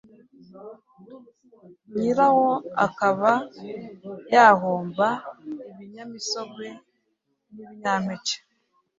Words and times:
nyirawo 1.97 2.51
akaba 2.85 3.31
yahomba. 4.35 5.07
Ibinyamisogwe 5.71 6.67
n’ibinyampeke 7.53 8.35